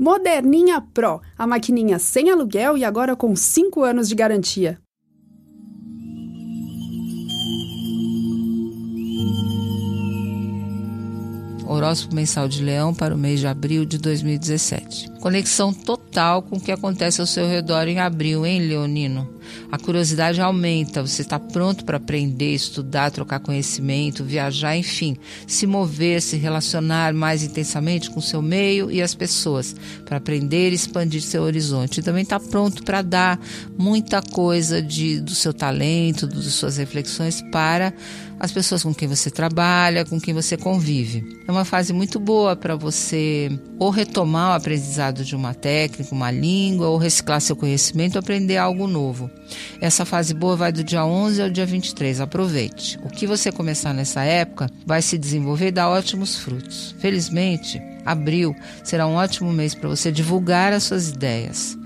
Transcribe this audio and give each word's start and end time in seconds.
Moderninha 0.00 0.80
Pro, 0.80 1.20
a 1.36 1.46
maquininha 1.46 1.98
sem 1.98 2.30
aluguel 2.30 2.74
e 2.74 2.86
agora 2.86 3.14
com 3.14 3.36
5 3.36 3.84
anos 3.84 4.08
de 4.08 4.14
garantia. 4.14 4.80
Horóscopo 11.66 12.14
Mensal 12.14 12.48
de 12.48 12.64
Leão 12.64 12.94
para 12.94 13.14
o 13.14 13.18
mês 13.18 13.40
de 13.40 13.46
abril 13.46 13.84
de 13.84 13.98
2017. 13.98 15.10
Conexão 15.20 15.72
total 15.72 16.42
com 16.42 16.56
o 16.56 16.60
que 16.60 16.72
acontece 16.72 17.20
ao 17.20 17.26
seu 17.26 17.46
redor 17.46 17.86
em 17.86 18.00
abril, 18.00 18.46
hein, 18.46 18.60
Leonino? 18.60 19.28
A 19.70 19.78
curiosidade 19.78 20.40
aumenta, 20.40 21.02
você 21.02 21.22
está 21.22 21.38
pronto 21.38 21.84
para 21.84 21.98
aprender, 21.98 22.54
estudar, 22.54 23.10
trocar 23.10 23.40
conhecimento, 23.40 24.24
viajar, 24.24 24.76
enfim, 24.76 25.16
se 25.46 25.66
mover, 25.66 26.22
se 26.22 26.36
relacionar 26.36 27.12
mais 27.12 27.42
intensamente 27.42 28.10
com 28.10 28.18
o 28.18 28.22
seu 28.22 28.40
meio 28.40 28.90
e 28.90 29.02
as 29.02 29.14
pessoas, 29.14 29.74
para 30.04 30.16
aprender 30.16 30.70
e 30.70 30.74
expandir 30.74 31.20
seu 31.20 31.42
horizonte. 31.42 32.00
E 32.00 32.02
também 32.02 32.22
está 32.22 32.40
pronto 32.40 32.82
para 32.82 33.02
dar 33.02 33.38
muita 33.76 34.22
coisa 34.22 34.80
de, 34.80 35.20
do 35.20 35.34
seu 35.34 35.52
talento, 35.52 36.26
das 36.26 36.46
suas 36.46 36.78
reflexões 36.78 37.42
para 37.52 37.92
as 38.40 38.50
pessoas 38.50 38.82
com 38.82 38.94
quem 38.94 39.06
você 39.06 39.30
trabalha, 39.30 40.04
com 40.04 40.18
quem 40.18 40.32
você 40.32 40.56
convive. 40.56 41.38
É 41.46 41.52
uma 41.52 41.64
fase 41.64 41.92
muito 41.92 42.18
boa 42.18 42.56
para 42.56 42.74
você 42.74 43.50
ou 43.78 43.90
retomar 43.90 44.52
o 44.52 44.54
aprendizado 44.54 45.09
de 45.12 45.34
uma 45.34 45.54
técnica, 45.54 46.14
uma 46.14 46.30
língua, 46.30 46.88
ou 46.88 46.96
reciclar 46.96 47.40
seu 47.40 47.56
conhecimento, 47.56 48.18
aprender 48.18 48.56
algo 48.56 48.86
novo. 48.86 49.30
Essa 49.80 50.04
fase 50.04 50.32
boa 50.32 50.56
vai 50.56 50.72
do 50.72 50.84
dia 50.84 51.04
11 51.04 51.42
ao 51.42 51.50
dia 51.50 51.66
23. 51.66 52.20
Aproveite. 52.20 52.98
O 53.04 53.08
que 53.08 53.26
você 53.26 53.52
começar 53.52 53.92
nessa 53.92 54.22
época 54.22 54.70
vai 54.86 55.02
se 55.02 55.18
desenvolver 55.18 55.68
e 55.68 55.72
dar 55.72 55.88
ótimos 55.88 56.38
frutos. 56.38 56.94
Felizmente, 56.98 57.80
abril 58.04 58.54
será 58.82 59.06
um 59.06 59.14
ótimo 59.14 59.52
mês 59.52 59.74
para 59.74 59.88
você 59.88 60.10
divulgar 60.10 60.72
as 60.72 60.84
suas 60.84 61.10
ideias. 61.10 61.76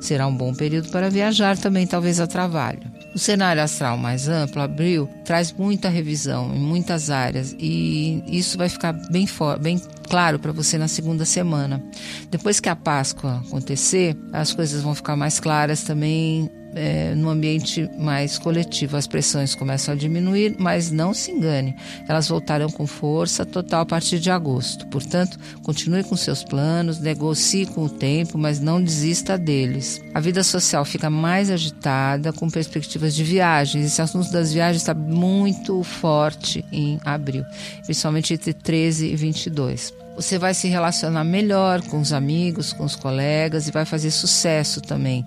Será 0.00 0.26
um 0.26 0.36
bom 0.36 0.52
período 0.52 0.90
para 0.90 1.08
viajar 1.08 1.56
também, 1.56 1.86
talvez 1.86 2.20
a 2.20 2.26
trabalho. 2.26 2.91
O 3.14 3.18
cenário 3.18 3.62
astral 3.62 3.98
mais 3.98 4.26
amplo, 4.26 4.62
abril, 4.62 5.08
traz 5.24 5.52
muita 5.52 5.88
revisão 5.90 6.54
em 6.54 6.58
muitas 6.58 7.10
áreas 7.10 7.54
e 7.58 8.22
isso 8.26 8.56
vai 8.56 8.70
ficar 8.70 8.92
bem, 9.10 9.28
bem 9.60 9.80
claro 10.08 10.38
para 10.38 10.50
você 10.50 10.78
na 10.78 10.88
segunda 10.88 11.24
semana. 11.26 11.82
Depois 12.30 12.58
que 12.58 12.70
a 12.70 12.76
Páscoa 12.76 13.42
acontecer, 13.46 14.16
as 14.32 14.54
coisas 14.54 14.82
vão 14.82 14.94
ficar 14.94 15.14
mais 15.14 15.38
claras 15.38 15.82
também 15.82 16.50
é, 16.74 17.14
no 17.14 17.28
ambiente 17.28 17.88
mais 17.98 18.38
coletivo. 18.38 18.96
As 18.96 19.06
pressões 19.06 19.54
começam 19.54 19.94
a 19.94 19.96
diminuir, 19.96 20.56
mas 20.58 20.90
não 20.90 21.14
se 21.14 21.30
engane, 21.30 21.74
elas 22.08 22.28
voltarão 22.28 22.70
com 22.70 22.86
força 22.86 23.44
total 23.44 23.82
a 23.82 23.86
partir 23.86 24.18
de 24.18 24.30
agosto. 24.30 24.86
Portanto, 24.86 25.38
continue 25.62 26.04
com 26.04 26.16
seus 26.16 26.42
planos, 26.44 26.98
negocie 26.98 27.66
com 27.66 27.84
o 27.84 27.88
tempo, 27.88 28.38
mas 28.38 28.60
não 28.60 28.82
desista 28.82 29.38
deles. 29.38 30.00
A 30.14 30.20
vida 30.20 30.42
social 30.42 30.84
fica 30.84 31.08
mais 31.08 31.50
agitada, 31.50 32.32
com 32.32 32.48
perspectivas 32.50 33.14
de 33.14 33.24
viagens. 33.24 33.86
Esse 33.86 34.02
assunto 34.02 34.30
das 34.30 34.52
viagens 34.52 34.82
está 34.82 34.94
muito 34.94 35.82
forte 35.82 36.64
em 36.72 37.00
abril, 37.04 37.44
principalmente 37.84 38.34
entre 38.34 38.52
13 38.52 39.06
e 39.06 39.16
22 39.16 40.02
você 40.14 40.38
vai 40.38 40.52
se 40.52 40.68
relacionar 40.68 41.24
melhor 41.24 41.80
com 41.82 41.98
os 41.98 42.12
amigos, 42.12 42.72
com 42.72 42.84
os 42.84 42.94
colegas 42.94 43.66
e 43.66 43.70
vai 43.70 43.86
fazer 43.86 44.10
sucesso 44.10 44.80
também 44.80 45.26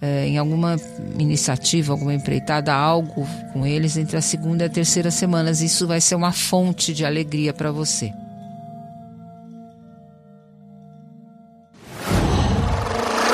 é, 0.00 0.26
em 0.26 0.38
alguma 0.38 0.76
iniciativa, 1.18 1.92
alguma 1.92 2.14
empreitada, 2.14 2.74
algo 2.74 3.26
com 3.52 3.66
eles 3.66 3.96
entre 3.96 4.16
a 4.16 4.22
segunda 4.22 4.64
e 4.64 4.66
a 4.66 4.70
terceira 4.70 5.10
semanas. 5.10 5.60
Isso 5.60 5.86
vai 5.86 6.00
ser 6.00 6.14
uma 6.14 6.32
fonte 6.32 6.92
de 6.92 7.04
alegria 7.04 7.52
para 7.52 7.70
você. 7.70 8.12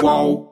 Qual? 0.00 0.49